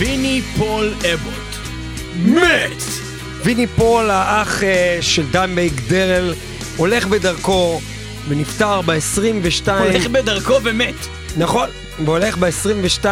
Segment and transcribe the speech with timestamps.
[0.00, 1.56] ויני פול אבוט.
[2.24, 2.82] מת!
[3.44, 6.34] ויני פול, האח אה, של דיימבג דרל,
[6.76, 7.80] הולך בדרכו
[8.28, 9.68] ונפטר ב-22...
[9.70, 10.94] הולך בדרכו ומת.
[11.36, 11.68] נכון,
[12.04, 13.06] והולך ב-22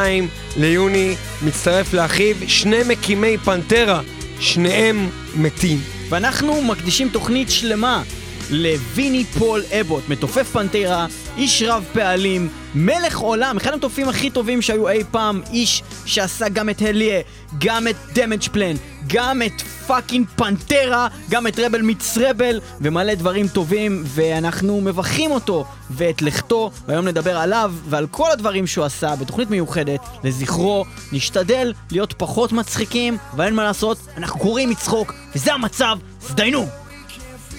[0.56, 4.00] ליוני, מצטרף לאחיו, שני מקימי פנטרה,
[4.40, 5.80] שניהם מתים.
[6.08, 8.02] ואנחנו מקדישים תוכנית שלמה
[8.50, 11.06] לוויני פול אבוט, מתופף פנטרה,
[11.38, 16.70] איש רב פעלים, מלך עולם, אחד המתופפים הכי טובים שהיו אי פעם, איש שעשה גם
[16.70, 17.20] את Hellyeah,
[17.58, 24.02] גם את Damageplan, גם את fucking פנטרה, גם את Rebel Meets Rebel, ומלא דברים טובים,
[24.06, 30.00] ואנחנו מברכים אותו ואת לכתו, והיום נדבר עליו ועל כל הדברים שהוא עשה בתוכנית מיוחדת
[30.24, 30.84] לזכרו.
[31.12, 35.98] נשתדל להיות פחות מצחיקים, אבל אין מה לעשות, אנחנו קורעים מצחוק, וזה המצב,
[36.28, 36.66] אז דיינו!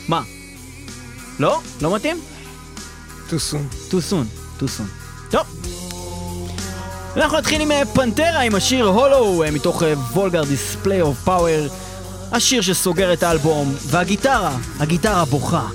[0.07, 0.21] מה?
[1.39, 1.59] לא?
[1.81, 2.17] לא מתאים?
[3.29, 3.91] Too soon.
[3.91, 4.25] too soon,
[4.59, 4.89] too soon.
[5.31, 5.47] טוב.
[7.15, 11.67] אנחנו נתחיל עם אה, פנטרה עם השיר הולו אה, מתוך וולגר דיספליי אוף פאוור
[12.31, 15.67] השיר שסוגר את האלבום והגיטרה, הגיטרה בוכה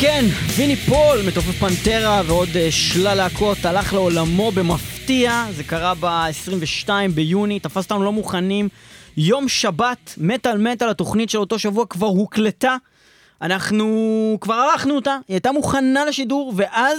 [0.00, 0.24] כן,
[0.56, 7.60] ויני פול, מתופף פנטרה ועוד אה, שלל להקות, הלך לעולמו במפתיע, זה קרה ב-22 ביוני,
[7.60, 8.68] תפס אותנו לא מוכנים.
[9.16, 12.76] יום שבת, מטאל מטאל, התוכנית של אותו שבוע כבר הוקלטה.
[13.42, 16.98] אנחנו כבר ערכנו אותה, היא הייתה מוכנה לשידור, ואז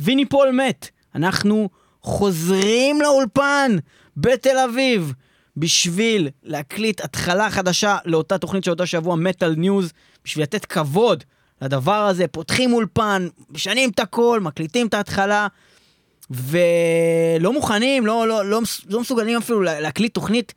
[0.00, 0.88] ויני פול מת.
[1.14, 1.68] אנחנו
[2.02, 3.76] חוזרים לאולפן
[4.16, 5.12] בתל אביב
[5.56, 9.92] בשביל להקליט התחלה חדשה לאותה תוכנית של אותו שבוע, Metal News,
[10.24, 11.24] בשביל לתת כבוד
[11.64, 15.46] לדבר הזה, פותחים אולפן, משנים את הכל, מקליטים את ההתחלה,
[16.30, 20.54] ולא מוכנים, לא, לא, לא, לא מסוגלים אפילו להקליט תוכנית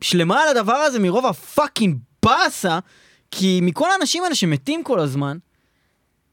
[0.00, 2.78] שלמה על הדבר הזה מרוב ה fucking באסה,
[3.30, 5.38] כי מכל האנשים האלה שמתים כל הזמן,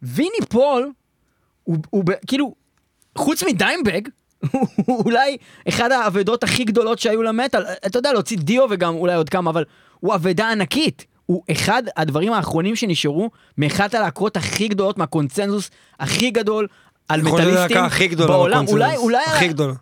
[0.02, 0.92] ויני פול,
[1.64, 2.56] הוא, הוא, כאילו,
[3.18, 4.02] חוץ מדיימבג,
[4.86, 5.38] הוא אולי
[5.70, 9.66] אחד האבדות הכי גדולות שהיו למטאל, אתה יודע, להוציא דיו וגם אולי עוד כמה, אבל
[10.00, 11.06] הוא אבדה ענקית.
[11.30, 16.68] הוא אחד הדברים האחרונים שנשארו מאחת הלהקות הכי גדולות, מהקונצנזוס הכי גדול
[17.10, 18.68] על מטאליסטים הכי גדולה בעולם.
[18.68, 19.24] אולי, אולי...
[19.26, 19.74] הכי גדולה.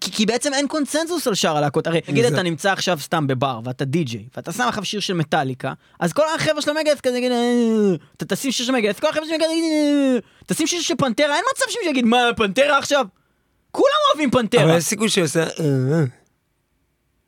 [0.00, 1.86] כי, כי בעצם אין קונצנזוס על שאר הלהקות.
[1.86, 5.72] הרי נגיד אתה נמצא עכשיו סתם בבר, ואתה די-ג'יי, ואתה שם עכשיו שיר של מטאליקה,
[6.00, 9.26] אז כל החבר'ה של המגדס כזה יגיד, "אה", אתה תשים שיר של מגדס, כל החבר'ה
[9.26, 13.06] של מגדס יגיד, "אה", תשים שיר של פנטרה, אין מצב שמישהו יגיד, מה, פנטרה עכשיו?
[13.70, 14.76] כולם אוהבים אבל פנטרה.
[14.76, 15.42] יש סיכוי שיעשה...
[15.42, 15.48] אה,
[15.92, 16.19] אה.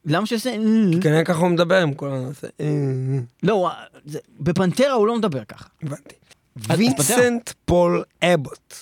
[0.04, 0.50] למה שיעשה...
[0.50, 1.00] "אה"?
[1.02, 2.28] כנראה ככה הוא מדבר עם כל אה,
[2.60, 2.66] אה.
[3.43, 3.70] לא,
[4.40, 5.69] בפנטרה הוא לא מדבר ככה.
[5.82, 6.14] הבנתי.
[6.56, 8.75] וינסנט פול אבוט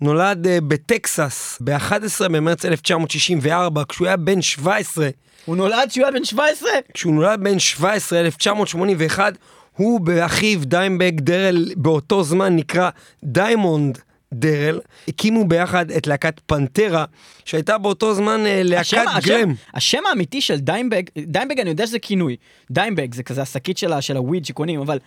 [0.00, 5.08] נולד אה, בטקסס ב-11 במרץ 1964 כשהוא היה בן 17.
[5.44, 6.70] הוא נולד כשהוא היה בן 17?
[6.94, 9.32] כשהוא נולד בן 17, 1981,
[9.76, 12.90] הוא ואחיו דיימבג דרל באותו זמן נקרא
[13.24, 13.98] דיימונד
[14.34, 17.04] דרל, הקימו ביחד את להקת פנטרה,
[17.44, 19.54] שהייתה באותו זמן אה, השם- להקת השם- glam.
[19.74, 22.36] השם האמיתי של דיימבג, דיימבג אני יודע שזה כינוי,
[22.70, 24.98] דיימבג זה כזה השקית של ה weed שקונים, אבל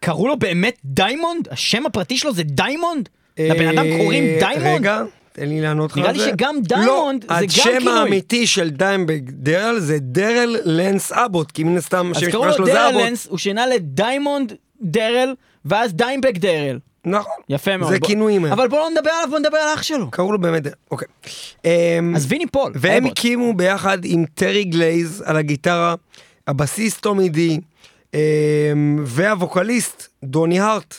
[0.00, 1.48] קראו לו באמת דיימונד?
[1.50, 3.08] השם הפרטי שלו זה דיימונד?
[3.38, 4.66] לבן אדם אה, קוראים דיימונד?
[4.80, 5.02] רגע,
[5.32, 6.28] תן לי לענות לך נראה על לי זה.
[6.30, 7.98] שגם דיימונד לא, זה גם השם כינוי.
[7.98, 12.62] האמיתי של דיימבג דרל זה דרל לנס אבוט, כי מן הסתם אז השם קראו המשפחה
[12.62, 13.02] לו שלו זה דרל אבוט.
[13.08, 14.52] לנס, הוא שינה לדיימונד
[14.82, 15.34] דרל,
[15.64, 16.78] ואז דיימבג דרל.
[17.06, 17.32] נכון.
[17.48, 17.92] יפה מאוד.
[17.92, 18.44] זה בוא- כינויים.
[18.44, 20.10] אבל בואו לא נדבר עליו, בואו נדבר על אח שלו.
[20.10, 21.08] קראו לו באמת אוקיי.
[21.64, 23.18] אמ, אז ויני פול, והם אבוט.
[23.18, 25.94] הקימו ביחד עם טרי גלייז על הגיטרה,
[26.48, 27.60] הבסיסט טומי די,
[28.14, 28.18] אמ,
[29.06, 30.94] והווקליסט דוני הארט.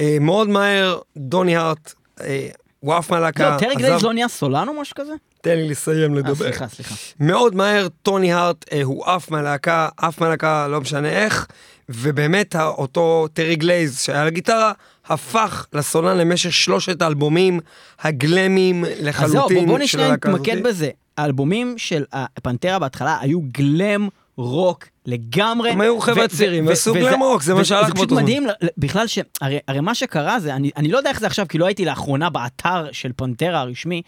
[0.00, 2.48] אה, מאוד מהר דוני הארט, אה,
[2.80, 3.50] הוא עף מהלהקה.
[3.50, 5.12] לא, טרי גלייז לא נהיה סולן או משהו כזה?
[5.40, 6.34] תן לי לסיים אה, לדבר.
[6.34, 6.94] סליחה, סליחה.
[7.20, 11.46] מאוד מהר דוני הארט אה, הוא עף מהלהקה, עף מהלהקה לא משנה איך,
[11.88, 14.72] ובאמת אותו טרי גלייז שהיה על הגיטרה,
[15.08, 17.60] הפך לסולן למשך שלושת האלבומים
[18.00, 20.62] הגלמים לחלוטין אז זהו, בוא- הלהקה נתמקד.
[20.62, 20.90] בזה.
[21.18, 25.70] האלבומים של הפנטרה בהתחלה היו glam rock לגמרי.
[25.70, 28.22] הם היו חבר'ה צעירים, ו- ועשו וזה- glam rock, זה מה שהלך זה פשוט באותו.
[28.22, 28.46] מדהים,
[28.78, 29.18] בכלל ש...
[29.40, 32.30] הרי מה שקרה זה, אני אני לא יודע איך זה עכשיו, כי לא הייתי לאחרונה
[32.30, 34.02] באתר של פנטרה הרשמי,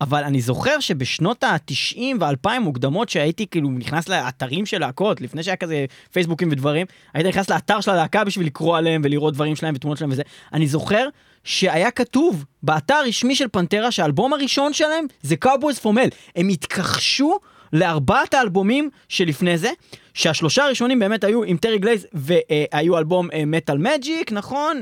[0.00, 5.56] אבל אני זוכר שבשנות ה-90 וה-2000 מוקדמות שהייתי כאילו נכנס לאתרים של להקות, לפני שהיה
[5.56, 9.98] כזה פייסבוקים ודברים, הייתי נכנס לאתר של הלהקה בשביל לקרוא עליהם ולראות דברים שלהם ותמונות
[9.98, 10.22] שלהם וזה.
[10.52, 11.08] אני זוכר
[11.44, 16.10] שהיה כתוב באתר הרשמי של פנטרה שהאלבום הראשון שלהם זה Cowboys from Hell.
[16.36, 17.38] הם התכחשו
[17.72, 19.70] לארבעת האלבומים שלפני זה,
[20.16, 24.80] שהשלושה הראשונים באמת היו עם טרי גלייז והיו אלבום Metal Magic, נכון?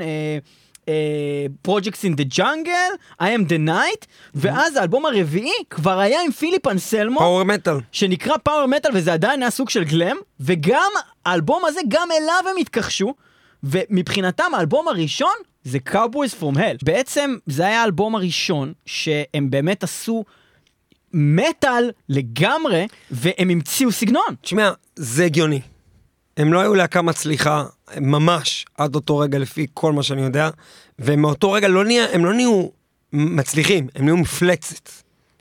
[1.62, 2.72] Projects in the Jungle,
[3.20, 7.18] I am the night, ואז האלבום הרביעי כבר היה עם פיליפ אנסלמו.
[7.18, 7.74] Power Metal.
[7.92, 10.90] שנקרא Power Metal וזה עדיין היה סוג של glam וגם
[11.26, 13.14] האלבום הזה גם אליו הם התכחשו
[13.64, 20.24] ומבחינתם האלבום הראשון זה Cowboys From Hell בעצם זה היה האלבום הראשון שהם באמת עשו
[21.12, 25.60] מטאל לגמרי והם המציאו סגנון תשמע, זה הגיוני.
[26.36, 27.64] הם לא היו להקה מצליחה,
[28.00, 30.50] ממש, עד אותו רגע לפי כל מה שאני יודע,
[30.98, 32.66] ומאותו רגע לא נהיה, הם לא נהיו
[33.12, 34.88] מצליחים, הם נהיו מפלצת.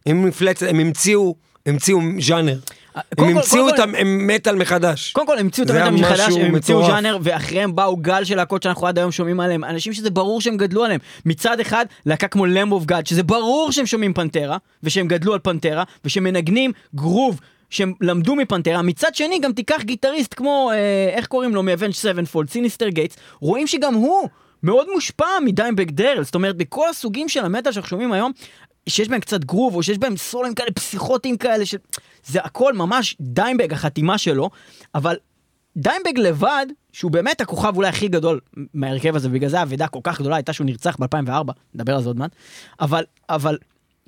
[0.06, 2.60] הם מפלצת, הם המציאו, המציאו ז'אנר.
[2.96, 5.12] הם קודם כל- המציאו את המטאל מחדש.
[5.12, 6.86] קודם כל הם המציאו את המטאל מחדש, הם המציאו.
[6.88, 10.58] ז'אנר, ואחריהם באו גל של להקות שאנחנו עד היום שומעים עליהם, אנשים שזה ברור שהם
[10.58, 11.00] גדלו עליהם.
[11.26, 15.40] מצד אחד, להקה כמו Lamb of God, שזה ברור שהם שומעים פנטרה, ושהם גדלו על
[15.40, 17.40] פנטרה, ושמנגנים גרוב.
[17.74, 21.94] שהם למדו מפנטרה, מצד שני גם תיקח גיטריסט כמו, אה, איך קוראים לו, מ Avenged
[21.94, 24.30] Sevenfold, סיניסטר גייטס, רואים שגם הוא
[24.64, 28.32] מאוד מושפע מדיימבג דרל, זאת אומרת בכל הסוגים של המטאל שאנחנו שומעים היום,
[28.90, 31.78] שיש בהם קצת גרוב, או שיש בהם סולים כאלה פסיכוטיים כאלה, של...
[32.26, 34.50] זה הכל ממש דיימבג החתימה שלו,
[34.96, 35.16] אבל
[35.78, 38.40] דיימבג לבד, שהוא באמת הכוכב אולי הכי גדול
[38.74, 42.10] מההרכב הזה, ובגלל זה האבדה כל כך גדולה הייתה שהוא נרצח ב-2004, נדבר על זה
[42.10, 42.32] עוד מעט,
[42.80, 43.58] אבל, אבל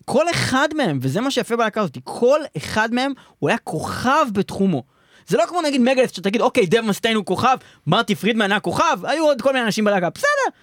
[0.06, 4.84] כל אחד מהם, וזה מה שיפה בלהקה הזאת, כל אחד מהם הוא היה כוכב בתחומו.
[5.28, 7.58] זה לא כמו נגיד מגדת', שתגיד, אוקיי, דייב מסטיין הוא כוכב,
[7.88, 10.56] מרטי פרידמן היה כוכב, היו עוד כל מיני אנשים בלהקה, בסדר.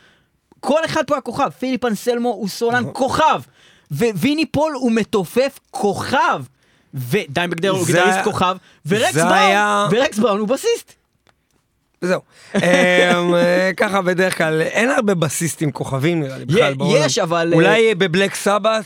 [0.60, 2.92] כל אחד פה היה כוכב, פיליפ אנסלמו הוא סולן נכון.
[2.94, 3.40] כוכב,
[3.90, 6.42] וויני פול הוא מתופף כוכב,
[6.94, 8.56] ודיימבג דרל הוא גיטריסט היה- כוכב,
[8.86, 10.92] ורקס בראון, היה- ורקס בראון הוא בסיסט.
[12.00, 12.20] זהו.
[12.54, 12.60] אמ,
[13.34, 17.02] אה, ככה בדרך כלל, אין הרבה בסיסטים כוכבים נראה לי בכלל בעולם.
[17.06, 18.84] יש, אבל, אולי בבלק סבת?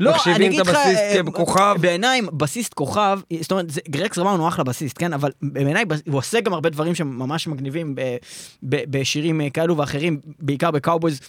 [0.00, 1.76] לא, אני מחשיבים אגיד את לך, הבסיסט אה, ככוכב?
[1.80, 5.12] בעיניי בסיסט כוכב, זאת אומרת, זה- רקס בראון הוא אחלה בסיסט, כן?
[5.12, 8.16] אבל בעיניי הוא עושה גם הרבה דברים שממש מגניבים ב-
[8.62, 11.20] ב- בשירים אה, כאלו ואחרים, בעיקר בקאובויז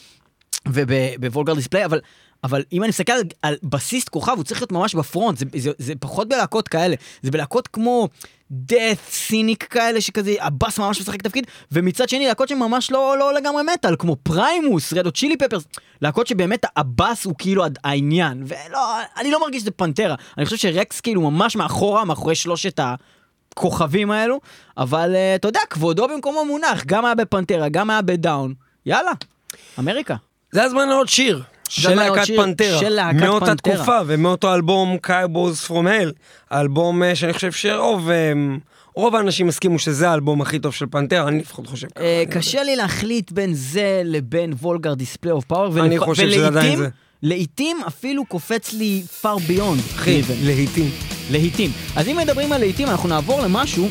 [0.67, 2.00] ובוולגר דיספליי, אבל...
[2.43, 5.45] אבל אם אני מסתכל על, על בסיסט כוכב, הוא צריך להיות ממש ב front, זה,
[5.57, 8.10] זה, זה פחות בלהקות כאלה, זה בלהקות כמו
[8.51, 13.63] Death, Cynic כאלה, שכזה הבאס ממש משחק תפקיד, ומצד שני להקות שממש לא, לא לגמרי
[13.73, 15.63] מטאל, כמו Primus, רד הוט צ'ילי פפרס,
[16.01, 18.79] להקות שבאמת הבאס הוא כאילו העניין, ולא,
[19.17, 22.79] אני לא מרגיש שזה פנטרה, אני חושב שרקס כאילו ממש מאחורה, מאחורי שלושת
[23.53, 24.39] הכוכבים האלו,
[24.77, 28.53] אבל אה, אתה יודע, כבודו במקומו מונח, גם היה בפנטרה, גם היה בדאון,
[28.85, 29.11] יאללה,
[29.79, 30.15] אמריקה.
[30.51, 31.43] זה הזמן לעוד שיר.
[31.69, 32.79] של להקת פנטרה.
[32.79, 33.75] של להקת מאותה פנטרה.
[33.75, 36.12] תקופה ומאותו אלבום Cowboys From Hell.
[36.51, 38.34] האלבום אה, שאני חושב שרוב אה,
[38.95, 42.03] רוב האנשים הסכימו שזה האלבום הכי טוב של פנטרה, אני לפחות חושב ככה.
[42.03, 46.77] אה, קשה לי להחליט בין זה לבין Vulgar Display of Power, אני חושב שזה עדיין
[46.77, 46.88] זה.
[47.24, 49.95] לעיתים אפילו קופץ לי Far Beyond.
[49.95, 50.22] אחי.
[50.43, 50.89] להיטים.
[51.31, 51.72] להיטים.
[51.95, 53.89] אז אם מדברים על להיטים, אנחנו נעבור למשהו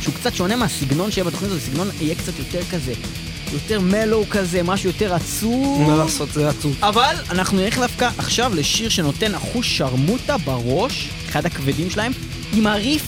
[0.00, 2.92] שהוא קצת שונה מהסגנון שיהיה בתוכנית הזאת, הסגנון יהיה קצת יותר כזה,
[3.52, 5.88] יותר mellow כזה, משהו יותר עצוב.
[5.88, 6.76] מה לעשות, זה עצוב.
[6.82, 12.12] אבל אנחנו נלך דווקא עכשיו לשיר שנותן אחוז שרמוטה בראש, אחד הכבדים שלהם,
[12.52, 13.02] עם הריף,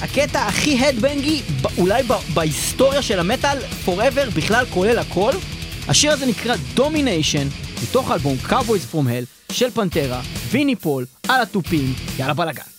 [0.00, 1.42] הקטע הכי headbangי,
[1.78, 2.02] אולי
[2.34, 5.32] בהיסטוריה של המטאל, forever, בכלל כולל הכל.
[5.88, 7.48] השיר הזה נקרא Domination,
[7.82, 12.73] מתוך האלבום Cowboys From Hell של פנטרה, ויני פול, על התופים, יאללה בלאגן.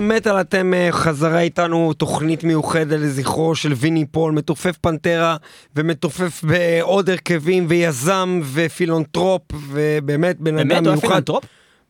[0.00, 5.36] מטאל מטאל אתם אה, חזרה איתנו תוכנית מיוחדת לזכרו של ויני פול, מתופף פנטרה
[5.76, 11.08] ומתופף בעוד הרכבים ויזם ופילנטרופ ובאמת בן אדם באמת, הוא מיוחד.
[11.08, 11.44] פילנטרופ?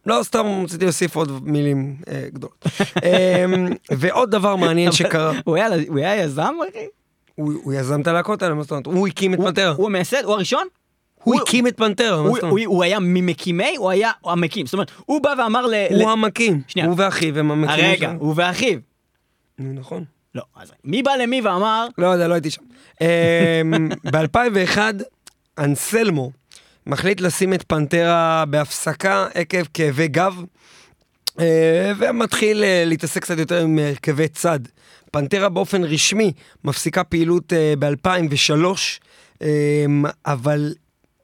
[0.06, 2.64] לא, סתם רציתי להוסיף עוד מילים אה, גדולות.
[3.04, 6.78] אמ, ועוד דבר מעניין שקרה, הוא היה- הוא היה יזם, אחי?
[7.35, 8.87] הוא הוא יזם את הלהקות האלה, מה זאת אומרת?
[8.87, 9.70] הוא הקים את פנטרה.
[9.76, 10.24] הוא המייסד?
[10.24, 10.66] הוא הראשון?
[11.26, 14.66] הוא הקים את פנטרה, הוא- היה ממקימי, הוא היה המקים.
[14.66, 15.74] זאת אומרת, הוא בא ואמר ל...
[15.90, 16.88] הוא המקים, שנייה.
[16.88, 17.84] הוא ואחיו הם המקים.
[17.84, 18.18] רגע, שלו.
[18.20, 18.78] הוא ואחיו.
[19.58, 20.04] נו, נכון.
[20.34, 22.62] לא, אז מי בא למי ואמר, לא יודע, לא הייתי שם.
[24.12, 24.78] ב-2001,
[25.58, 26.30] אנסלמו
[26.86, 30.34] מחליט לשים את פנטרה בהפסקה עקב כאבי גב,
[31.40, 34.60] אה, ומתחיל אה, להתעסק קצת יותר עם הרכבי צד.
[35.12, 36.32] פנטרה באופן רשמי
[36.64, 39.44] מפסיקה פעילות ב-2003,
[40.26, 40.74] אבל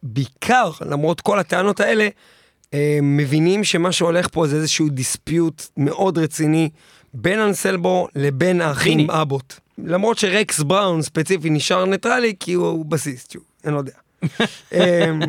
[0.03, 2.09] בעיקר, למרות כל הטענות האלה,
[2.75, 6.71] אה, מבינים שמה שהולך פה זה איזשהו דיספיוט מאוד רציני
[7.15, 9.11] בין אנסלבו לבין האחים.
[9.11, 9.55] אבוט.
[9.79, 13.93] למרות שרקס בראון ספציפי נשאר ניטרלי כי הוא הוא בסיסט, אני לא יודע.
[14.73, 15.21] אמ,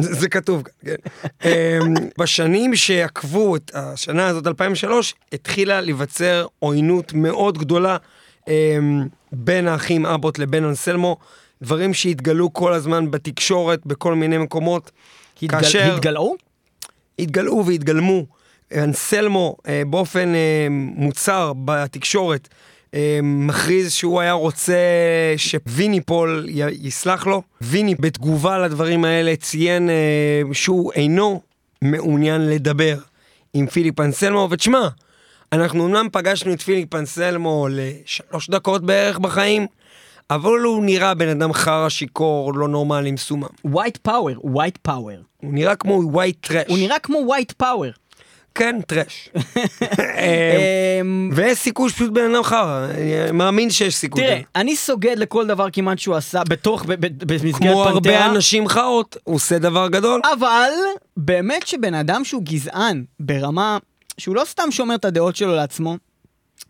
[0.00, 1.10] זה זה כתוב כאן, כן.
[1.44, 7.96] אמ, בשנים שעקבו את השנה הזאת, 2003, התחילה להיווצר עוינות מאוד גדולה
[8.48, 11.16] אמ, בין האחים אבוט לבין אנסלמו,
[11.62, 14.90] דברים שהתגלו כל הזמן בתקשורת, בכל מיני מקומות.
[15.42, 16.36] התגל- כאשר- התגלעו?
[17.18, 18.26] התגלעו והתגלמו.
[18.74, 22.48] אנסלמו אה, באופן אה, מוצהר בתקשורת
[22.94, 24.76] אה, מכריז שהוא היה רוצה
[25.36, 27.42] שוויני פול י- יסלח לו.
[27.60, 29.94] ויני בתגובה לדברים האלה ציין אה,
[30.52, 31.40] שהוא אינו
[31.82, 32.98] מעוניין לדבר
[33.54, 34.88] עם פיליפ אנסלמו, ותשמע,
[35.52, 39.66] אנחנו אמנם פגשנו את פיליפ אנסלמו לשלוש דקות בערך בחיים,
[40.30, 43.46] אבל הוא נראה בן אדם חרא שיכור, לא נורמלי, מסומם.
[43.64, 45.16] white power, white power.
[45.36, 46.64] הוא נראה כמו white trash.
[46.68, 47.90] הוא נראה כמו white power.
[48.54, 49.28] כן, טראש.
[49.98, 54.22] אה, אמ, ויש סיכוי שפשוט בן אדם חרא, אני מאמין שיש סיכוי.
[54.22, 54.40] תראה.
[54.56, 56.84] אני סוגד לכל דבר כמעט שהוא עשה בתוך,
[57.26, 60.20] במסגרת כמו הרבה פנתרה, אנשים חרות, הוא עושה דבר גדול.
[60.32, 60.70] אבל
[61.16, 63.78] באמת שבן אדם שהוא גזען ברמה
[64.18, 65.96] שהוא לא סתם שומר את הדעות שלו לעצמו,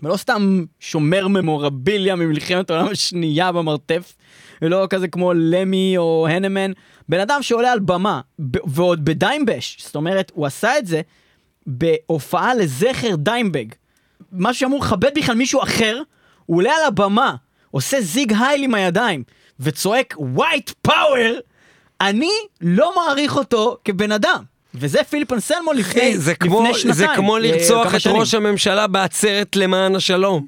[0.02, 4.14] ולא סתם שומר ממורביליה ממלחמת העולם השנייה במרתף,
[4.62, 6.72] ולא כזה כמו למי או הנמן,
[7.08, 8.20] בן אדם שעולה על במה,
[8.66, 11.00] ועוד בדיימבאש, זאת אומרת, הוא עשה את זה
[11.66, 13.66] בהופעה לזכר דיימבג.
[14.32, 16.02] משהו שאמור לכבד בכלל מישהו אחר,
[16.46, 17.34] הוא עולה על הבמה,
[17.70, 19.22] עושה זיג הייל עם הידיים,
[19.60, 21.38] וצועק white power,
[22.00, 24.53] אני לא מעריך אותו כבן אדם.
[24.74, 26.94] וזה פיליפ אנסלמו לפני, אחי, זה כמו- לפני שנתיים.
[26.94, 28.16] זה כמו אה, לרצוח את שנים.
[28.16, 30.46] ראש הממשלה בעצרת למען השלום.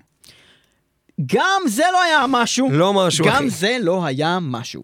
[1.27, 2.69] גם זה לא היה משהו.
[2.73, 3.51] לא משהו, גם אחי.
[3.51, 4.83] זה לא היה משהו.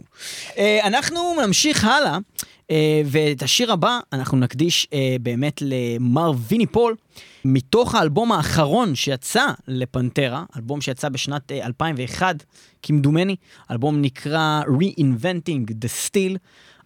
[0.59, 2.18] אה, אנחנו נמשיך הלאה,
[2.70, 6.94] אה, ואת השיר הבא אנחנו נקדיש אה, באמת למר ויני פול,
[7.44, 12.37] מתוך האלבום האחרון שיצא לפנטרה, אלבום שיצא בשנת אה, 2001,
[12.83, 13.37] כמדומני,
[13.70, 16.37] אלבום נקרא Reinventing the Steel.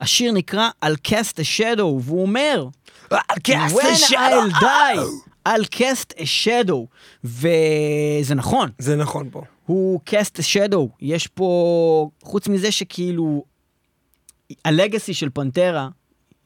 [0.00, 2.68] השיר נקרא I'll cast a shadow, והוא אומר,
[3.10, 3.14] When
[4.12, 4.98] I'll die,
[5.48, 6.86] I'll cast a shadow.
[7.24, 9.42] וזה נכון, זה נכון פה.
[9.66, 10.86] הוא cast a shadow.
[11.00, 13.44] יש פה, חוץ מזה שכאילו,
[14.64, 15.88] הלגאסי של פנטרה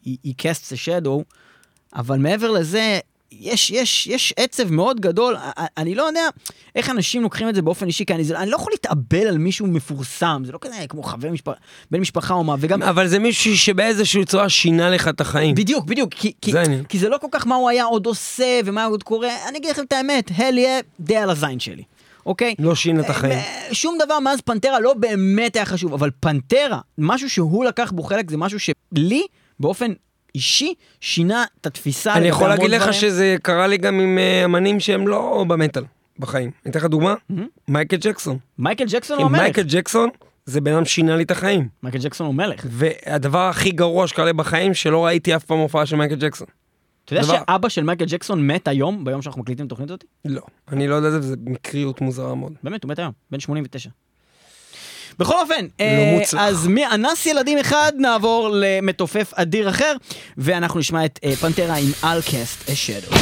[0.04, 1.22] היא, היא cast a shadow,
[1.94, 2.98] אבל מעבר לזה,
[3.32, 5.36] יש, יש, יש עצב מאוד גדול.
[5.76, 6.28] אני לא יודע
[6.74, 9.38] איך אנשים לוקחים את זה באופן אישי, כי אני, זה, אני לא יכול להתאבל על
[9.38, 11.56] מישהו מפורסם, זה לא כזה כמו חבר משפחה,
[11.90, 12.82] בן משפחה או מה, וגם...
[12.82, 15.54] אבל זה מישהו שבאיזושהי צורה שינה לך את החיים.
[15.54, 16.84] בדיוק, בדיוק, כי, כי, זה העניין.
[16.84, 19.70] כי זה לא כל כך מה הוא היה עוד עושה ומה עוד קורה, אני אגיד
[19.70, 21.82] לכם את האמת, הל יהיה די על הזין שלי,
[22.26, 22.54] אוקיי?
[22.58, 23.32] לא שינה את החיים.
[23.32, 28.02] אה, שום דבר מאז פנטרה לא באמת היה חשוב, אבל פנטרה, משהו שהוא לקח בו
[28.02, 29.26] חלק, זה משהו שלי,
[29.60, 29.92] באופן
[30.34, 32.14] אישי, שינה את התפיסה.
[32.14, 32.94] אני יכול להגיד לך.
[32.94, 35.84] שזה קרה לי גם עם אה, אמנים שהם לא במטאל
[36.18, 36.50] בחיים.
[36.64, 37.14] אני אתן לך דוגמה,
[37.68, 38.38] מייקל ג'קסון.
[38.58, 39.40] מייקל ג'קסון הוא המלך.
[39.40, 40.08] מייקל ג'קסון
[40.46, 41.68] זה בן אדם שינה לי את החיים.
[41.82, 42.66] מייקל ג'קסון הוא מלך.
[42.70, 46.46] והדבר הכי גרוע שקרה לי בחיים, שלא ראיתי אף פעם הופעה של מייקל ג'קסון.
[47.04, 50.04] אתה יודע דבר- שאבא של מייקל ג'קסון מת היום, ביום שאנחנו מקליטים את התוכנית הזאת?
[50.24, 50.42] לא.
[50.72, 52.52] אני לא יודע את זה, וזה מקריות מוזרה מאוד.
[52.62, 53.90] באמת, הוא מת היום, בן 89.
[55.20, 56.40] בכל אופן, אה, מוצלח.
[56.40, 59.92] אז מאנס ילדים אחד נעבור למתופף אדיר אחר,
[60.38, 63.16] ואנחנו נשמע את אה, פנטרה עם אלקסט אשדו.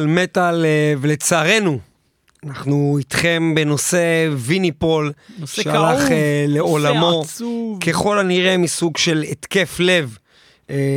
[0.00, 1.78] על מטאל, אה, ולצערנו,
[2.46, 7.78] אנחנו איתכם בנושא ויני פול, נושא שהלך כאוב, אה, לעולמו, נושא עצוב.
[7.86, 10.16] ככל הנראה מסוג של התקף לב.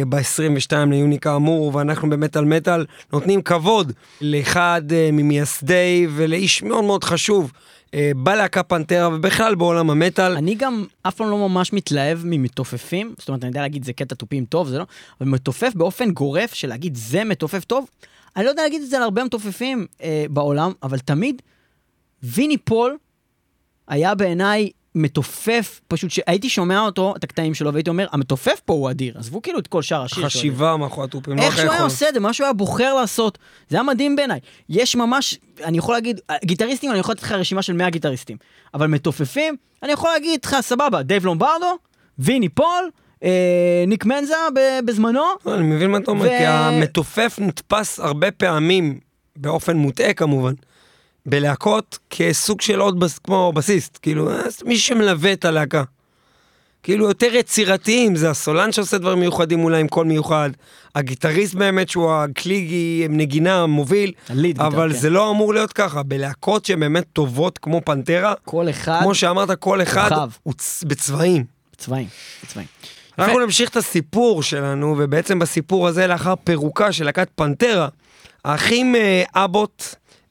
[0.10, 7.52] ב-22 ליוני כאמור, ואנחנו במטאל מטאל נותנים כבוד לאחד אה, ממייסדי ולאיש מאוד מאוד חשוב
[7.94, 10.36] אה, בלהקה פנטרה ובכלל בעולם המטאל.
[10.36, 14.16] אני גם אף פעם לא ממש מתלהב ממתופפים, זאת אומרת, אני יודע להגיד זה קטע
[14.16, 14.86] תופים טוב, זה לא,
[15.22, 17.86] אבל מתופף באופן גורף של להגיד זה מתופף טוב,
[18.36, 21.41] אני לא יודע להגיד את זה על הרבה מתופפים אה, בעולם, אבל תמיד
[22.24, 22.98] ויני פול
[23.88, 28.91] היה בעיניי מתופף, פשוט שהייתי שומע אותו, את הקטעים שלו, והייתי אומר, המתופף פה הוא
[28.91, 30.26] אדיר, עזבו כאילו את כל שאר השיר.
[30.26, 31.84] חשיבה מאחורי התופים, לא איך שהוא היה.
[31.84, 33.38] עושה את זה, מה שהוא היה בוחר לעשות,
[33.69, 34.39] זה היה מדהים בעיניי.
[34.69, 38.38] יש ממש, אני יכול להגיד, גיטריסטים, אני יכול לתת לך רשימה של 100 גיטריסטים,
[38.74, 41.78] אבל מתופפים, אני יכול להגיד לך, סבבה, דייב לומברדו,
[42.19, 42.89] ויני פול,
[43.88, 44.36] ניק מנזה
[44.86, 48.99] בזמנו, אני מבין מה אתה אומר, כי המתופף נתפס הרבה פעמים,
[49.36, 50.53] באופן מוטעה כמובן,
[51.25, 53.19] בלהקות כסוג של עוד בס...
[53.19, 55.83] כמו בסיסט, כאילו, אה, מי שמלווה את הלהקה.
[56.83, 60.49] כאילו יותר יצירתיים, זה הסולן שעושה דברים מיוחדים אולי עם קול מיוחד,
[60.95, 64.99] הגיטריסט באמת שהוא הכלי נגינה המוביל, ה lead guitar, אבל כן.
[64.99, 69.51] זה לא אמור להיות ככה, בלהקות שהן באמת טובות כמו פנטרה, כל אחד כמו שאמרת,
[69.59, 70.29] כל אחד כוכב.
[70.43, 71.43] הוא צ- בצבעים.
[71.73, 72.07] בצבעים,
[72.43, 72.67] בצבעים.
[73.19, 77.88] אנחנו נמשיך את הסיפור שלנו, ובעצם בסיפור הזה, לאחר פירוקה של להקת פנטרה,
[78.45, 79.84] האחים אה, אבוט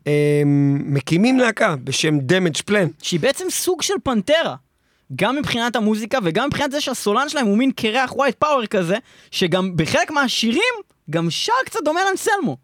[0.07, 0.43] אה,
[0.85, 2.89] מקימים להקה בשם דמג' פלן.
[3.03, 4.55] שהיא בעצם סוג של פנטרה.
[5.17, 8.97] גם מבחינת המוזיקה וגם מבחינת זה שהסולן שלהם הוא מין קרח ווייט פאוור כזה,
[9.31, 10.75] שגם בחלק מהשירים
[11.11, 12.57] גם שר קצת דומה לאנסלמו.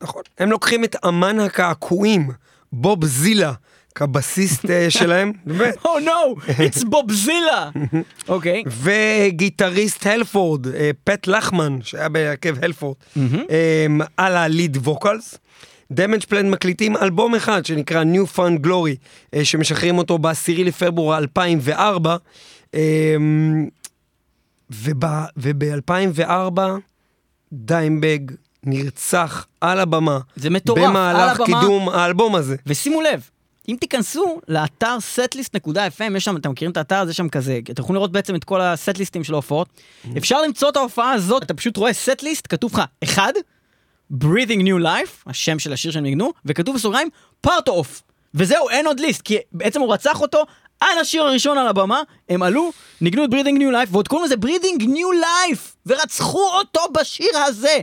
[0.00, 0.22] נכון.
[0.38, 2.30] הם לוקחים את אמן הקעקועים,
[2.72, 3.52] בוב זילה,
[3.98, 7.70] כבסיסט אה, שלהם, באמת, Oh no, it's בובזילה!
[8.28, 8.64] אוקיי.
[8.82, 12.96] וגיטריסט הלפורד, אה, פט לחמן, שהיה בהרכב הלפורד,
[13.50, 15.38] אה, על הליד ווקלס.
[15.92, 18.96] דמג' פלן מקליטים אלבום אחד שנקרא New Fun Glory,
[19.34, 20.32] אה, שמשחררים אותו ב-10
[20.64, 22.16] לפברואר 2004.
[24.70, 26.60] וב-2004
[27.52, 28.18] דיימבג
[28.62, 30.18] נרצח על הבמה.
[30.36, 31.60] זה מטורף, על במהלך הבמה.
[31.60, 32.56] קידום האלבום הזה.
[32.66, 33.30] ושימו לב,
[33.68, 37.94] אם תיכנסו לאתר setlist.fm, יש שם, אתם מכירים את האתר הזה שם כזה, אתם יכולים
[37.94, 39.68] לראות בעצם את כל הסטליסטים של ההופעות.
[40.16, 43.32] אפשר למצוא את ההופעה הזאת, אתה פשוט רואה סטליסט, כתוב לך, אחד,
[44.12, 47.08] breathing new life, השם של השיר שהם ניגנו, וכתוב בסוגריים,
[47.46, 47.86] part of.
[48.34, 50.44] וזהו, אין עוד ליסט, כי בעצם הוא רצח אותו
[50.80, 54.34] על השיר הראשון על הבמה, הם עלו, ניגנו את breathing new life, ועוד קוראים לזה
[54.34, 57.78] breathing new life, ורצחו אותו בשיר הזה.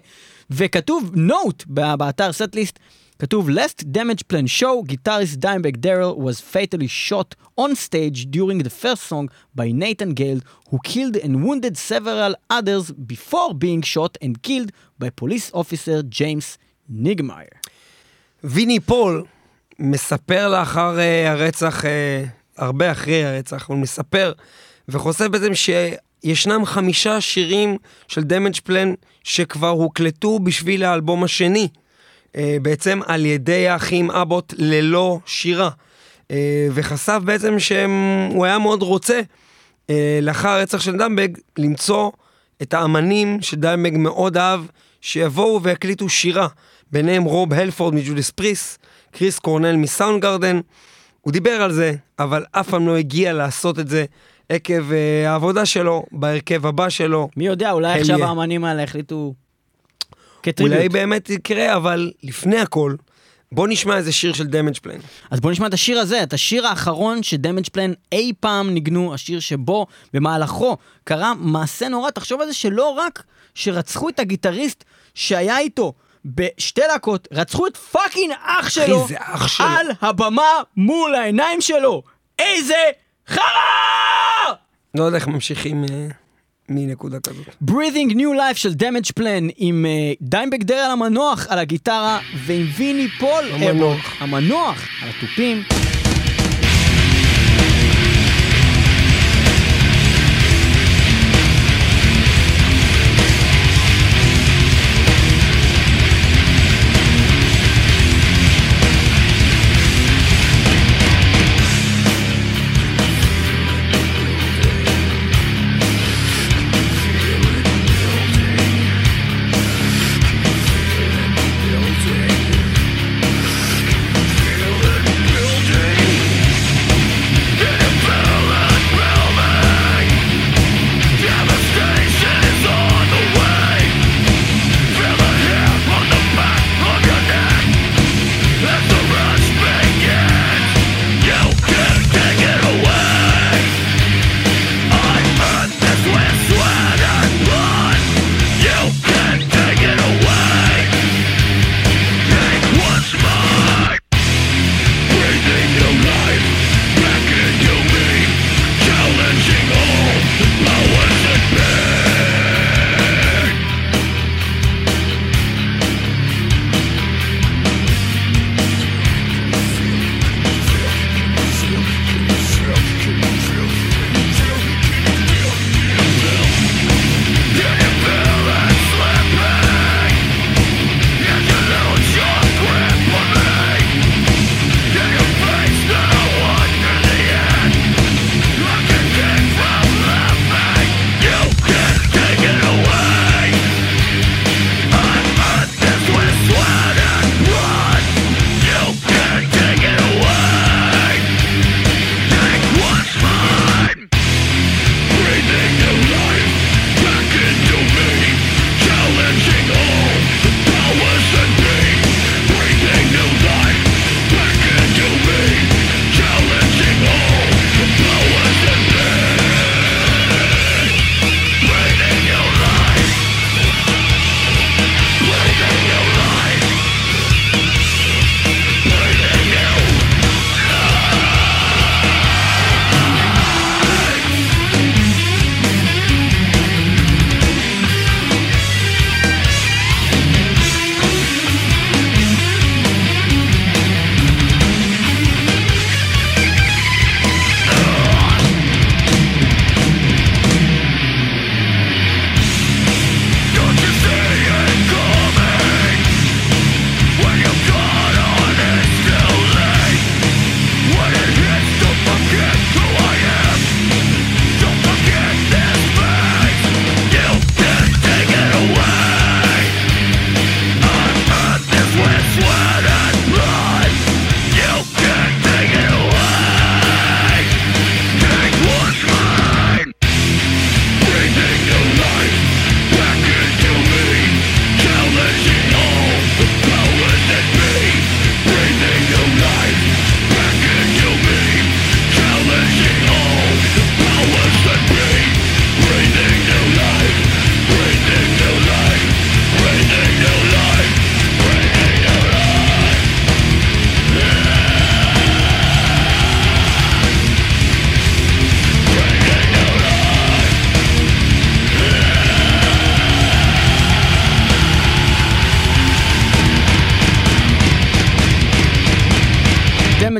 [0.49, 2.79] וכתוב note באתר setlist,
[3.19, 8.69] כתוב last damage plan show, guitarist Dimebag Daryl was fatally shot on stage during the
[8.69, 14.43] first song by Nathan Gale, who killed and wounded several others before being shot and
[14.43, 16.57] killed by police officer James
[16.91, 17.55] Nigmeyer.
[18.43, 19.25] ויני פול
[19.79, 21.87] מספר לאחר uh, הרצח, uh,
[22.57, 24.31] הרבה אחרי הרצח, הוא מספר
[24.89, 31.77] וחושף בעצם שישנם חמישה שירים של דמג' פלן שכבר הוקלטו בשביל האלבום השני, uh,
[32.61, 35.69] בעצם על ידי האחים אבוט ללא שירה.
[36.31, 36.35] Uh,
[36.73, 42.11] וחשף בעצם שהוא היה מאוד רוצה, uh, לאחר הרצח של דיימבג, למצוא
[42.61, 44.61] את האמנים שדיימבג מאוד אהב,
[45.01, 46.47] שיבואו ויקליטו שירה.
[46.91, 48.77] ביניהם רוב הלפורד מג'ודס פריסט,
[49.11, 50.59] קריס קורנל מסאונד גרדן.
[51.21, 54.05] הוא דיבר על זה, אבל אף פעם לא הגיע לעשות את זה
[54.49, 57.29] עקב uh, העבודה שלו בהרכב הבא שלו.
[57.37, 58.23] מי יודע, אולי עכשיו.
[58.23, 59.33] האמנים האלה החליטו
[60.45, 60.77] כטריבוט.
[60.77, 62.95] אולי באמת יקרה, אבל לפני הכל,
[63.51, 64.99] בוא נשמע איזה שיר של Damageplan.
[65.31, 69.39] אז בוא נשמע את השיר הזה, את השיר האחרון ש Damageplan אי פעם ניגנו, השיר
[69.39, 72.09] שבו במהלכו קרה מעשה נורא.
[72.09, 73.23] תחשוב על זה שלא רק
[73.55, 75.93] שרצחו את הגיטריסט שהיה איתו
[76.25, 79.65] בשתי להקות, רצחו את fucking אח שלו, זה אח שלו.
[79.65, 82.03] על הבמה מול העיניים שלו.
[82.39, 82.75] איזה
[83.27, 83.41] חרא!
[84.95, 86.07] לא יודע איך ממשיכים אה,
[86.69, 87.47] מנקודה כזאת.
[87.71, 93.07] Breathing New Life של Damage Plan עם uh, דיימבק דרל המנוח על הגיטרה ועם ויני
[93.19, 94.15] פול המנוח.
[94.21, 95.63] המנוח על התופים.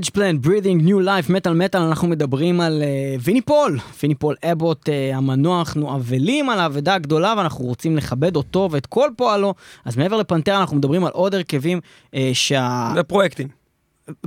[0.05, 3.79] Damage Plan, Breathing New Life, מטאל מטאל, אנחנו מדברים על אה, ויני פול.
[4.03, 8.85] ויני פול אבוט, אה, המנוח, אנחנו אבלים על האבדה הגדולה ואנחנו רוצים לכבד אותו ואת
[8.85, 9.53] כל פועלו.
[9.85, 11.79] אז מעבר לפנתרה אנחנו מדברים על עוד הרכבים
[12.11, 12.93] אה, שה...
[12.95, 13.64] ופרויקטים.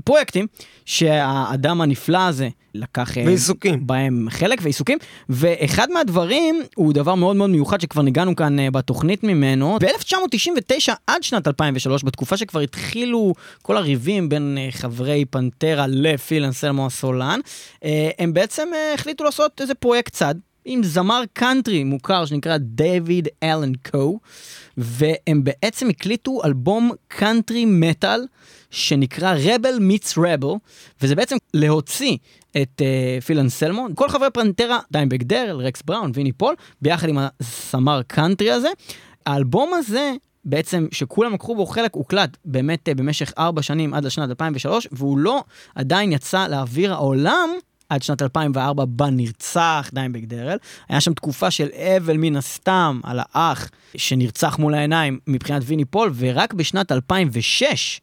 [0.04, 0.46] פרויקטים
[0.84, 3.86] שהאדם הנפלא הזה לקח אה, ועיסוקים.
[3.86, 4.98] בהם חלק ועיסוקים
[5.28, 11.22] ואחד מהדברים הוא דבר מאוד מאוד מיוחד שכבר נגענו כאן אה, בתוכנית ממנו ב-1999 עד
[11.22, 17.40] שנת 2003 בתקופה שכבר התחילו כל הריבים בין אה, חברי פנטרה לפיל אנסלמו הסולן
[18.18, 20.34] הם בעצם החליטו לעשות איזה פרויקט צד.
[20.64, 24.18] עם זמר קאנטרי מוכר שנקרא דייוויד אלן קו,
[24.76, 28.20] והם בעצם הקליטו אלבום קאנטרי מטאל
[28.70, 30.58] שנקרא Rebel Meets Rebel,
[31.02, 32.16] וזה בעצם להוציא
[32.62, 37.18] את אה, פיל אנסלמו, כל חברי פנטרה, דיימבק דרל, רקס בראון, ויני פול, ביחד עם
[37.40, 38.68] הזמר קאנטרי הזה.
[39.26, 40.12] האלבום הזה
[40.44, 45.18] בעצם שכולם לקחו בו חלק הוקלט באמת אה, במשך ארבע שנים עד לשנת 2003 והוא
[45.18, 45.44] לא
[45.74, 47.48] עדיין יצא לאוויר העולם
[47.88, 50.56] עד שנת 2004 בה נרצח דיימבק דרל.
[50.88, 56.12] היה שם תקופה של אבל מן הסתם על האח שנרצח מול העיניים מבחינת ויני פול
[56.16, 58.00] ורק בשנת 2006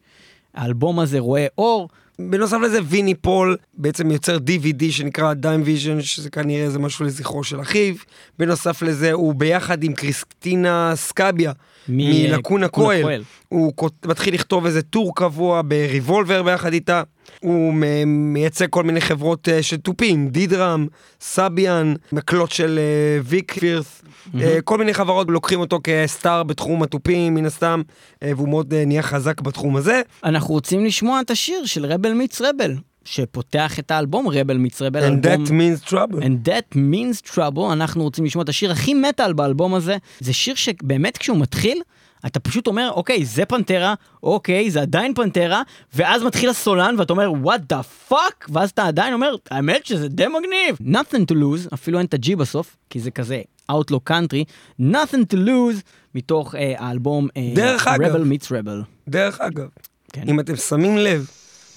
[0.56, 1.88] האלבום הזה רואה אור.
[2.18, 7.44] בנוסף לזה ויני פול בעצם יוצר DVD שנקרא Dime Vision שזה כנראה איזה משהו לזכרו
[7.44, 7.94] של אחיו.
[8.38, 11.52] בנוסף לזה הוא ביחד עם קריסטינה סקביה
[11.88, 13.22] מלקונה קונה כהל.
[13.48, 13.72] הוא
[14.04, 17.02] מתחיל לכתוב איזה טור קבוע בריבולבר ביחד איתה.
[17.40, 17.74] הוא
[18.06, 20.86] מייצג כל מיני חברות אה, של תופים, דידרם,
[21.20, 24.02] סביאן, מקלות של אה, ויק פירס.
[24.40, 27.82] אה, כל מיני חברות לוקחים אותו כסטאר בתחום התופים מן הסתם,
[28.24, 30.02] והוא מאוד נהיה חזק בתחום הזה.
[30.24, 32.74] אנחנו רוצים לשמוע את השיר של רבל מיץ רבל,
[33.06, 35.00] שפותח את האלבום רבל מיץ רבל.
[35.00, 35.44] And אלבום...
[35.44, 36.22] that means trouble.
[36.22, 39.96] And that means trouble, אנחנו רוצים לשמוע את השיר הכי מטאל באלבום הזה.
[40.20, 41.82] זה שיר שבאמת כשהוא מתחיל,
[42.26, 45.62] אתה פשוט אומר, אוקיי, זה פנטרה, אוקיי, זה עדיין פנטרה,
[45.94, 48.46] ואז מתחיל הסולן ואתה אומר, what the fuck?
[48.48, 50.96] ואז אתה עדיין אומר, האמת שזה די מגניב.
[50.96, 53.40] nothing to lose, אפילו אין את ה-G בסוף, כי זה כזה
[53.72, 54.44] Outlook country,
[54.80, 55.80] nothing to lose,
[56.14, 58.14] מתוך אה, האלבום אה, דרך אגב.
[58.14, 58.84] Rebel meets Rebel.
[59.08, 59.68] דרך אגב,
[60.12, 60.28] כן.
[60.28, 61.30] אם אתם שמים לב,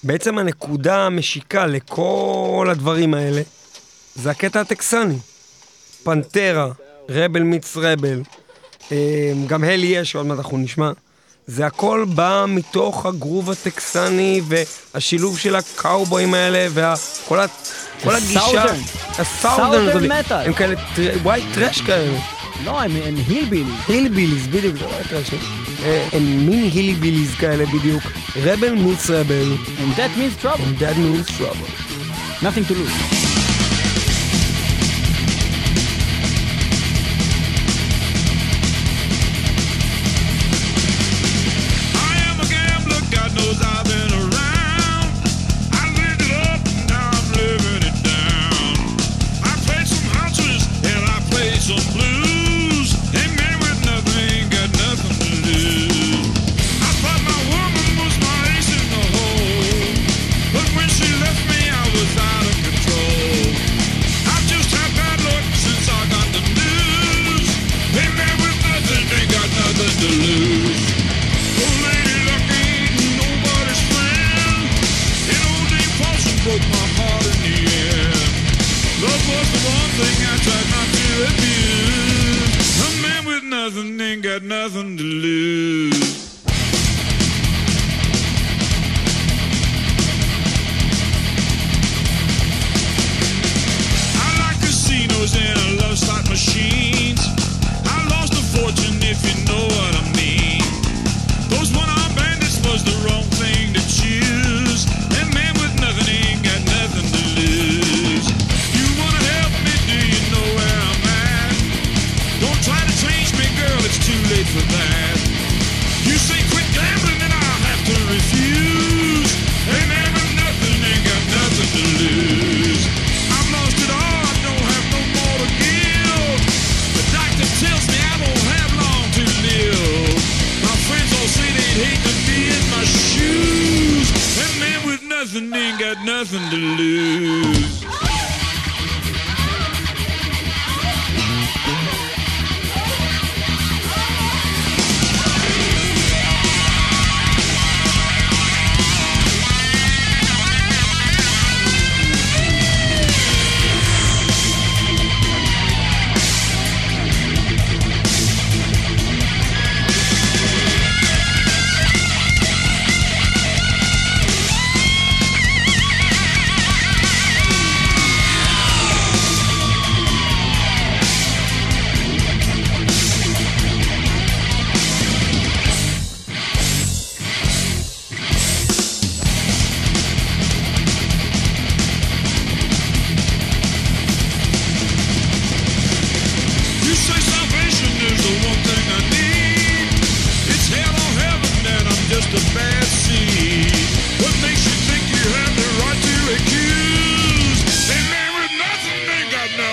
[0.03, 3.41] בעצם הנקודה המשיקה לכל הדברים האלה,
[4.15, 5.17] זה הקטע הטקסני.
[6.03, 6.71] פנטרה,
[7.09, 8.21] רבל מיץ רבל,
[8.91, 10.91] אה, גם הלי יש, עוד מעט אנחנו נשמע.
[11.47, 17.39] זה הכל בא מתוך הגרוב הטקסני והשילוב של הקאובויים האלה וכל
[18.05, 18.39] הגישה.
[19.17, 20.33] הסאודרן, Southern metal.
[20.33, 20.75] הם כאלה
[21.23, 22.19] ווייט טרש כאלה.
[22.65, 23.63] לא, הם, הם הילבילי.
[23.87, 25.29] הילביליז, בדיוק, זה לא היה טרש.
[25.83, 28.03] אה, הם מין הילביליז כאלה בדיוק.
[28.43, 31.69] רבל מיץ רבל, And that means trouble, and that means trouble.
[32.43, 33.28] nothing to lose.
[84.79, 86.28] Nothing to lose.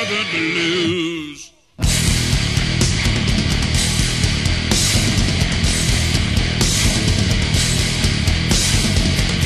[0.08, 1.42] Nothing to lose.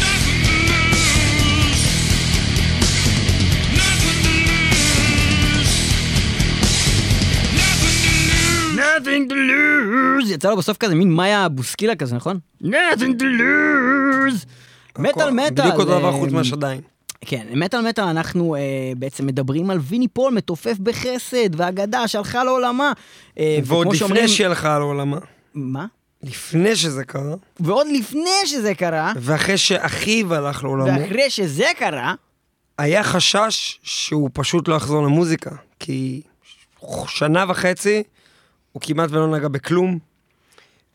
[0.03, 1.83] Nothing to lose.
[3.81, 5.73] Nothing to lose.
[7.61, 8.77] Nothing to lose.
[8.77, 12.39] nothing to lose יצא לו בסוף כזה מין מאיה בוסקילה כזה נכון?
[12.63, 14.47] nothing to lose
[14.99, 16.81] מטאל מטאל בדיוק אותו דבר אה, חוץ מהשדיים.
[17.25, 18.61] כן, מטאל מטאל אנחנו אה,
[18.97, 22.93] בעצם מדברים על ויני פול מתופף בחסד והאגדה שהלכה לעולמה.
[23.39, 25.19] אה, ועוד לפני שאומרים- שהיא הלכה לעולמה,
[25.55, 25.87] מה?
[26.23, 32.15] לפני שזה קרה, ועוד לפני שזה קרה, ואחרי שאחיו הלך לעולמו, ואחרי שזה קרה,
[32.79, 36.21] היה חשש שהוא פשוט לא יחזור למוזיקה, כי
[37.07, 38.03] שנה וחצי
[38.73, 39.99] הוא כמעט ולא נגע בכלום,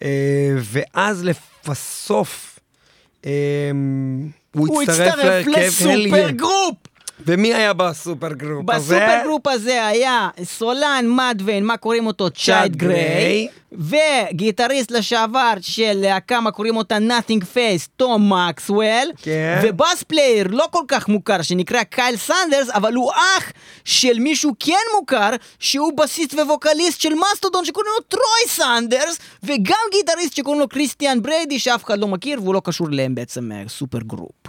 [0.02, 0.08] אה,
[0.62, 2.60] ואז לבסוף
[3.26, 3.32] אה,
[4.56, 6.78] Wichita Reflex, Reflex Super Group.
[7.20, 8.96] ומי היה בסופר גרופ הזה?
[8.96, 12.30] בסופר גרופ הזה היה סולן מדוון, מה קוראים אותו?
[12.30, 16.98] צ'ייד גריי, וגיטריסט לשעבר של להקה, מה קוראים אותה?
[16.98, 19.62] Nothing Face, תום מקסוול, כן.
[19.64, 23.52] ובאס פלייר לא כל כך מוכר, שנקרא קייל סנדרס, אבל הוא אח
[23.86, 30.36] של מישהו כן מוכר, שהוא בסיסט וווקליסט של מסטודון שקוראים לו טרוי סנדרס, וגם גיטריסט
[30.36, 34.00] שקוראים לו קריסטיאן בריידי, שאף אחד לא מכיר, והוא לא קשור אליהם בעצם אה, super
[34.00, 34.48] group.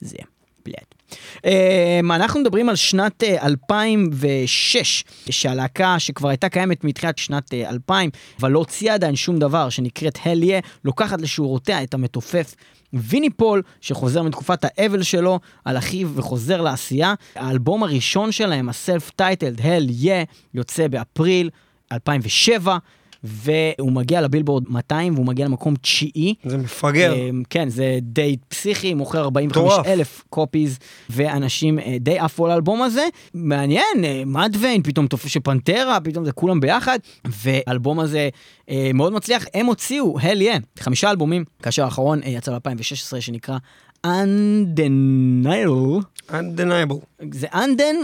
[0.00, 0.16] זה
[0.62, 0.97] פלט.
[1.10, 1.44] אמ,
[2.10, 8.50] אנחנו מדברים על שנת אה, 2006, שהלהקה שכבר הייתה קיימת מתחילת שנת אה, 2000, אבל
[8.50, 12.54] לא הוציאה עדיין שום דבר, שנקראת Hellyeah, לוקחת לשורותיה את המתופף
[12.92, 17.14] ויני פול, שחוזר מתקופת האבל שלו על אחיו וחוזר לעשייה.
[17.34, 21.50] האלבום הראשון שלהם, ה self titled, Hellyeah, יוצא באפריל
[21.92, 22.78] 2007.
[23.24, 26.34] והוא מגיע לבילבורד 200 והוא מגיע למקום תשיעי.
[26.44, 27.14] זה מפגר.
[27.14, 29.86] אמ, כן, זה די פסיכי, מוכר 45 מטורף.
[29.86, 30.78] אלף קופיז,
[31.10, 33.04] ואנשים אה, די עפו על האלבום הזה.
[33.34, 38.28] מעניין, אה, מדוויין, פתאום תופס של פנטרה, פתאום זה כולם ביחד, והאלבום הזה
[38.70, 39.44] אה, מאוד מצליח.
[39.54, 43.58] הם הוציאו, הל יא, חמישה אלבומים, כאשר האחרון אה, יצא ב-2016, שנקרא
[44.06, 46.04] Undeniable.
[46.30, 47.24] Undeniable.
[47.32, 47.96] זה Unden,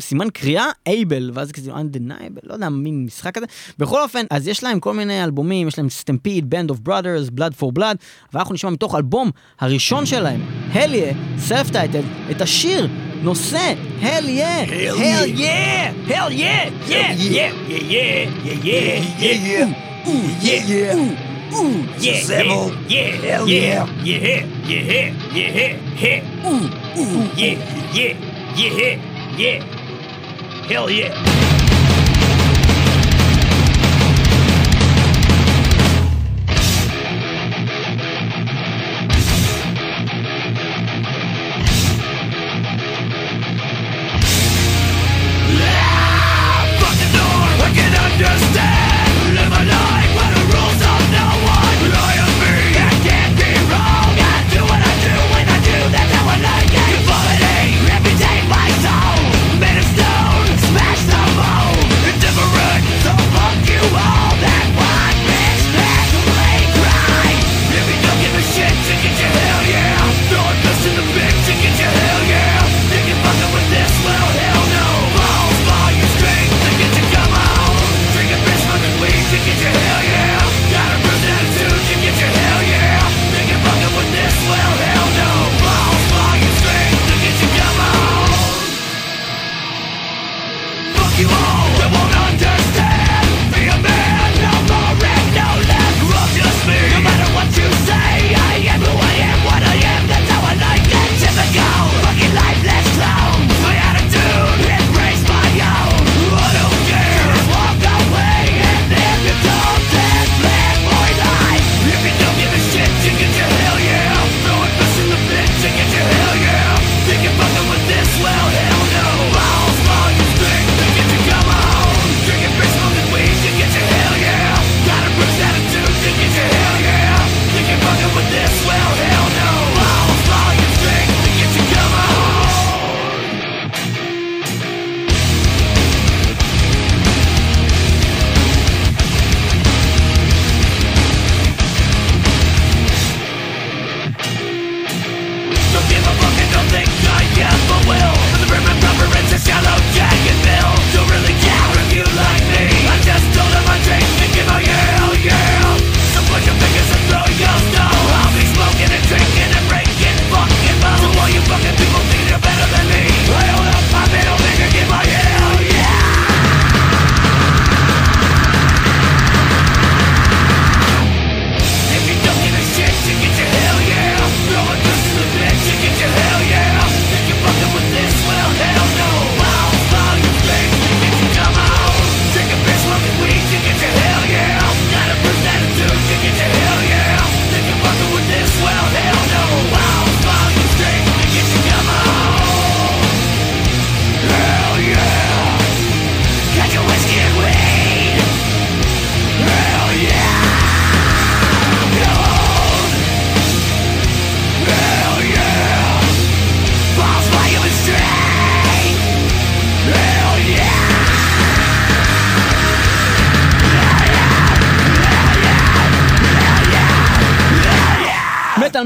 [0.00, 3.46] סימן קריאה, able, ואז זה כזה Undeniable, לא יודע, מין משחק כזה.
[3.78, 7.60] בכל אופן, אז יש להם כל מיני אלבומים, יש להם Stampede, Band of Brothers, Blood
[7.60, 7.96] for Blood,
[8.34, 10.40] ואנחנו נשמע מתוך אלבום הראשון שלהם,
[10.72, 12.88] Hell Yeah, self titled, את השיר,
[13.22, 17.52] הנושא, Hell Yeah, Hell Yeah, Hell Yeah, Yeah, Yeah, Yeah,
[17.90, 18.28] Yeah,
[18.64, 25.76] Yeah, Yeah, Yeah, Ooh, yeah, yeah, ooh, yeah, yeah, yeah, Hell Yeah, yeah, yeah, yeah,
[25.96, 26.66] yeah, ooh,
[26.98, 27.56] ooh, yeah,
[27.92, 28.14] yeah,
[28.56, 28.98] yeah,
[29.36, 29.62] yeah,
[30.68, 31.39] Hell Yeah.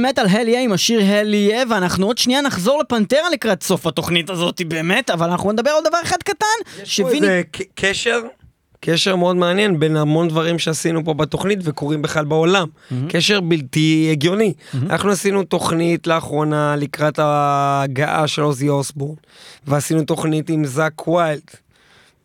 [0.05, 4.63] מטאל מטאל Hellyeah עם השיר Hellyeah, ואנחנו עוד שנייה נחזור לפנטרה לקראת סוף התוכנית הזאת
[4.69, 7.11] באמת, אבל אנחנו נדבר על דבר אחד קטן, יש פה.
[7.11, 7.43] איזה
[7.75, 8.21] קשר,
[8.81, 12.69] קשר מאוד מעניין בין המון דברים שעשינו פה בתוכנית וקורים בכלל בעולם.
[13.09, 14.53] קשר בלתי הגיוני.
[14.91, 19.17] אנחנו עשינו תוכנית לאחרונה לקראת ההגעה של אוזי אוסבורן,
[19.67, 21.64] ועשינו תוכנית עם זאק ויילד.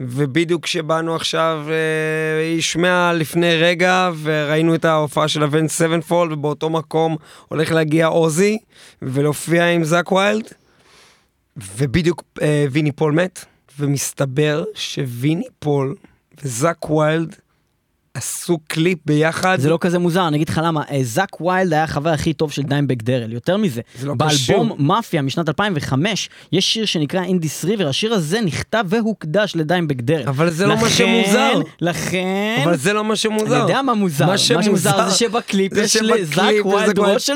[0.01, 6.69] ובדיוק כשבאנו עכשיו, אה, היא שמעה לפני רגע, וראינו את ההופעה של Avenged Sevenfold, ובאותו
[6.69, 8.57] מקום הולך להגיע אוזי,
[9.01, 10.47] ולהופיע עם זאק ויילד.
[11.77, 13.45] ובדיוק אה, ויני פול מת,
[13.79, 15.95] ומסתבר שוויני פול
[16.43, 17.35] וזאק ויילד
[18.19, 19.57] עשו קליפ ביחד.
[19.59, 22.51] זה לא כזה מוזר, אני אגיד לך למה, אה, זאק ויילד היה החבר הכי טוב
[22.51, 23.81] של דיימבק דרל, יותר מזה.
[23.99, 24.75] זה לא באלבום קשור.
[24.79, 30.27] מאפיה משנת 2005, יש שיר שנקרא In This River, השיר הזה נכתב והוקדש לדיימבק דרל.
[30.27, 31.61] אבל זה לא מה שמוזר.
[31.81, 32.61] לכן...
[32.63, 33.55] אבל זה לא מה שמוזר.
[33.55, 37.33] אני יודע מה מוזר, מה שמוזר זה שבקליפ זה יש לזאק ויילד ראש של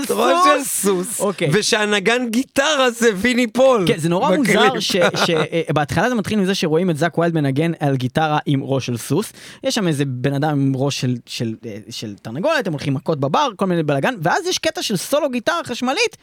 [0.64, 1.20] סוס.
[1.20, 1.50] אוקיי.
[1.54, 3.86] ושהנגן גיטרה זה ויני פול.
[3.88, 4.36] כן, זה נורא.
[4.36, 8.98] מוזר שבהתחלה זה מתחיל מזה שרואים את זאק ויילד מנגן על גיטרה עם ראש של
[8.98, 9.34] סוס.
[9.64, 13.20] יש שם איזה בן אדם עם ראש של, של, אה, של תרנגולת, הם הולכים מכות
[13.20, 16.18] בבר, כל מיני בלאגן, ואז יש קטע של סולו גיטרה חשמלית,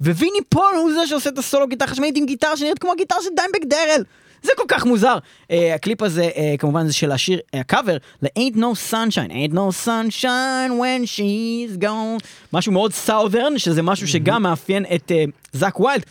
[0.00, 3.30] וויני פול הוא זה שעושה את הסולו גיטרה חשמלית עם גיטרה שנראית כמו הגיטרה של
[3.36, 4.02] דיימבק דרל.
[4.42, 5.18] זה כל כך מוזר.
[5.18, 9.86] אה, הקליפ הזה אה, כמובן זה של השיר, uh, הקאבר ל-Ain't No Sunshine, Ain't No
[9.86, 16.04] Sunshine when she's gone, משהו מאוד סאות'רן, שזה משהו שגם מאפיין את uh, זאק ויילד,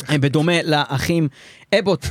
[0.00, 1.28] uh, בדומה לאחים
[1.78, 2.06] אבוט.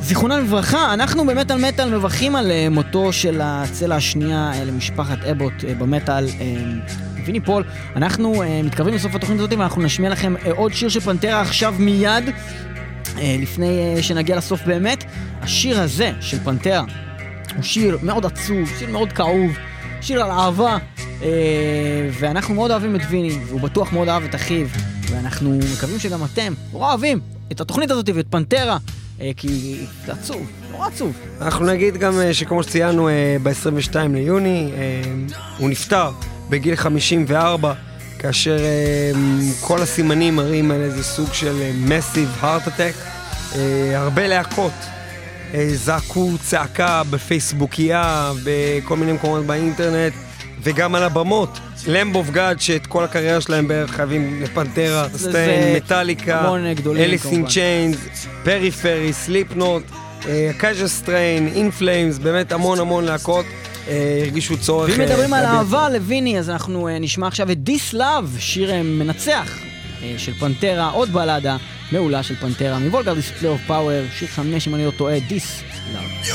[0.00, 5.64] זיכרונם לברכה, אנחנו במטאל מטאל מברכים על אה, מותו של הצלע השנייה אה, למשפחת אבוט
[5.68, 6.26] אה, במטאל,
[7.24, 7.64] ויני פול.
[7.96, 12.30] אנחנו מתקרבים לסוף התוכנית הזאת ואנחנו נשמיע לכם עוד שיר של פנטרה עכשיו מיד,
[13.22, 15.04] לפני שנגיע לסוף באמת.
[15.42, 16.84] השיר הזה של פנטרה
[17.54, 19.50] הוא שיר מאוד עצוב, שיר מאוד כאוב,
[20.00, 20.78] שיר על אהבה,
[21.22, 21.28] אה,
[22.20, 24.66] ואנחנו מאוד אוהבים את ויני, והוא בטוח מאוד אהב את אחיו,
[25.10, 27.20] ואנחנו מקווים שגם אתם נורא אוהבים
[27.52, 28.78] את התוכנית הזאת ואת פנטרה,
[29.36, 31.12] כי זה עצוב, נורא עצוב.
[31.40, 33.08] אנחנו נגיד גם אה, שכמו שציינו
[33.42, 35.02] ב-22 ליוני, אה,
[35.58, 36.10] הוא נפטר
[36.50, 37.74] בגיל 54,
[38.18, 39.10] כאשר אה,
[39.60, 42.96] כל הסימנים מראים על איזה סוג של מסיב heart attack.
[43.56, 44.72] אה, הרבה להקות
[45.54, 50.12] אה, זעקו צעקה בפייסבוקייה, בכל מיני מקומות באינטרנט,
[50.62, 51.58] וגם על הבמות.
[51.86, 57.26] Lamb of God, שאת כל הקריירה שלהם בערך חייבים לפנטרה, Staind, מטאליקה, המון גדולים, Alice
[57.26, 57.50] In כמובן.
[57.50, 57.96] Chains,
[58.44, 59.82] Periphery, סליפנוט,
[60.58, 63.44] קאז'ה סטריין, In Flames, באמת המון המון להקות
[63.88, 64.90] אה, הרגישו צורך.
[64.92, 68.70] ואם אה, מדברים על אהבה לוויני, אז אנחנו אה, נשמע עכשיו את This Love, שיר
[68.70, 69.58] אה, מנצח
[70.02, 71.56] אה, של פנטרה, עוד בלדה
[71.92, 75.62] מעולה של פנטרה, מוולגר דיספלי אוף פאוור, שיר חמש אם אני לא טועה, This
[75.94, 76.28] Love.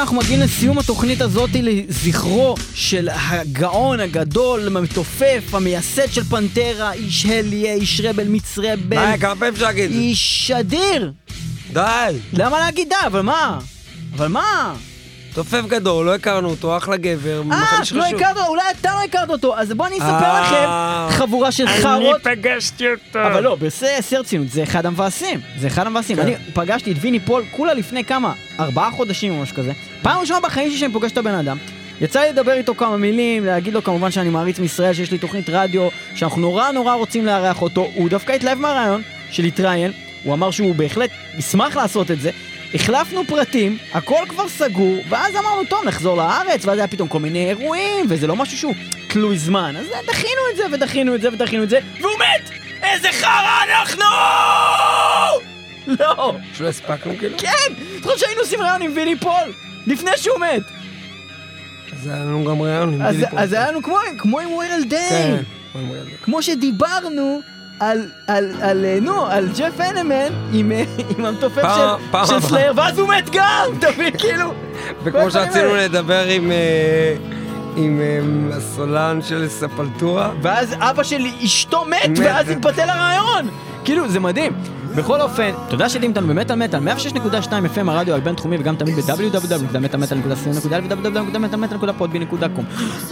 [0.00, 7.74] אנחנו מגיעים לסיום התוכנית הזאת לזכרו של הגאון הגדול, המתופף, המייסד של פנטרה, איש הליה,
[7.74, 9.90] איש רבל, מיץ די, רבל, כמה פעמים אפשר להגיד?
[9.90, 11.12] איש אדיר!
[11.72, 12.16] די.
[12.32, 13.06] למה להגיד די?
[13.06, 13.58] אבל מה?
[14.16, 14.74] אבל מה?
[15.34, 18.04] תופף גדול, לא הכרנו אותו, אחלה גבר, אה, לא.
[18.04, 20.40] הכרת, אולי אתה לא הכרת אותו, אז בוא אני אספר אה.
[21.08, 22.22] לכם חבורה של חארות.
[22.22, 23.26] פגשתי אותו.
[23.26, 25.40] אבל לא, בשיא הרצינות, זה אחד המבאסים.
[25.58, 26.16] זה אחד המבאסים.
[26.16, 26.22] כן.
[26.22, 28.32] אני פגשתי את ויני פול כולה לפני כמה?
[28.60, 29.72] ארבעה חודשים או משהו כזה.
[30.02, 31.56] פעם ראשונה בחיים שלי שאני פוגש את הבן אדם.
[32.00, 35.48] יצא לי לדבר איתו כמה מילים, להגיד לו כמובן שאני מעריץ מישראל, שיש לי תוכנית
[35.48, 37.90] רדיו, שאנחנו נורא נורא רוצים לארח אותו.
[37.94, 39.92] הוא דווקא התלהב מהרעיון של להתראיין,
[40.24, 42.30] הוא אמר שהוא בהחלט ישמח לעשות את זה.
[42.74, 47.48] החלפנו פרטים, הכל כבר סגור, ואז אמרנו, טוב, נחזור לארץ, ואז היה פתאום כל מיני
[47.48, 48.74] אירועים, וזה לא משהו שהוא
[49.08, 49.74] תלוי זמן.
[49.76, 52.50] אז דחינו את זה, ודחינו את זה, ודחינו את זה, והוא מת!
[52.82, 54.04] איזה חרא אנחנו!
[55.86, 56.36] לא!
[56.54, 57.38] שלא הספקנו כאילו?
[57.38, 57.74] כן!
[58.02, 59.52] חושב שהיינו עושים ראיון עם ויני פול?
[59.86, 60.62] לפני שהוא מת!
[61.92, 63.40] אז היה לנו גם ראיון עם גילי פה.
[63.40, 63.82] אז היה לנו
[64.18, 64.82] כמו, עם ווירל!
[64.90, 65.36] כן.
[65.74, 66.16] זה.
[66.22, 67.40] כמו שדיברנו
[67.80, 70.84] על, על, על, אה, נו, על ג'ף הנמן עם, אה,
[71.18, 72.40] עם המתופף של, של.
[72.40, 73.66] סלייר, ואז הוא מת גם!
[73.78, 74.52] אתה מבין, כאילו...
[75.04, 75.74] וכמו שרצינו.
[75.74, 76.52] לדבר עם...
[76.52, 77.16] אה,
[77.76, 78.00] עם
[78.52, 80.32] הסולן של ספולטורה.
[80.42, 82.18] ואז אבא של אשתו מת.
[82.18, 83.48] ואז התבטל הראיון!
[83.84, 84.52] כאילו, זה מדהים.
[84.96, 87.16] בכל אופן, תודה שהייתם איתנו במטאל מטאל, 106.2
[87.76, 92.62] FM הרדיו על בינתחומי וגם תמיד ב-www.מטאלמטאל.co.il ו-www.מטאלמטאל.com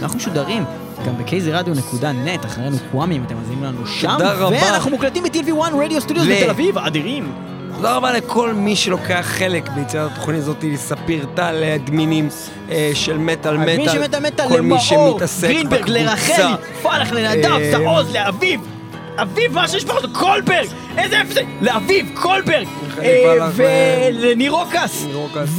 [0.01, 0.63] אנחנו משודרים
[1.05, 4.17] גם ב-kzradio.net, אחרינו קוואמי אם אתם מאזינים לנו שם.
[4.51, 7.31] ואנחנו מוקלטים ב-TV1 רדיו סטודיוס בתל אביב, אדירים.
[7.75, 12.29] תודה רבה לכל מי שלוקח חלק ביצירת התוכנית הזאת, לספיר טל, לאדמינים
[12.71, 14.47] אה, של מטאל מטאל.
[14.47, 15.99] כל מי שמתעסק גרינברג, בקבוצה.
[15.99, 18.78] לרחלי, פלח, לנדב, אה, תעוז, לאביב.
[19.21, 19.93] אביב, מה שיש פה?
[20.13, 20.67] קולברג!
[20.97, 21.41] איזה זה?
[21.61, 22.67] לאביב, קולברג!
[23.01, 23.63] אה, פלח ו-
[24.11, 25.05] ולניר רוקס!
[25.05, 25.49] ניר רוקס.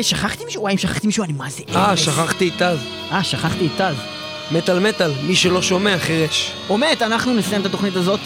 [0.00, 0.62] ושכחתי מישהו?
[0.62, 1.96] וואי, אם שכחתי מישהו, אני מה זה אה.
[1.96, 2.78] שכחתי את טז.
[3.12, 3.96] אה, שכחתי את טז.
[4.52, 6.52] מטאל מטאל, מי שלא שומע חירש.
[6.68, 8.20] באמת, אנחנו נסיים את התוכנית הזאת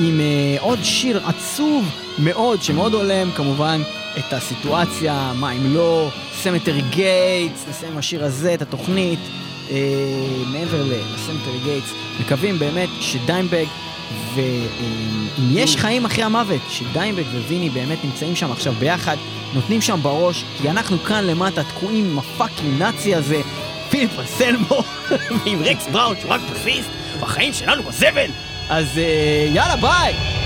[0.00, 1.84] עם אה, עוד שיר עצוב
[2.18, 3.80] מאוד, שמאוד הולם כמובן
[4.18, 6.08] את הסיטואציה, מה אם לא,
[6.42, 9.18] Cemetery Gates, נסיים עם השיר הזה את התוכנית,
[9.70, 9.76] אה,
[10.46, 13.64] מעבר ל Cemetery Gates, מקווים באמת שדיימבג,
[14.34, 19.16] ואם יש חיים אחרי המוות, שדיימבג וויני באמת נמצאים שם עכשיו ביחד,
[19.54, 23.40] נותנים שם בראש, כי אנחנו כאן למטה תקועים עם ה fucking נאצי הזה,
[23.90, 24.82] פיליפ אנסלמו,
[25.44, 26.88] ועם רקס בראון שהוא רק פסיסט,
[27.20, 28.30] והחיים שלנו בזבל.
[28.68, 30.37] אז אה, יאללה ביי!